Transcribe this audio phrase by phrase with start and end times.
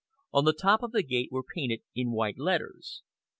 [0.33, 3.03] On the top bar of the gate was painted in white letters.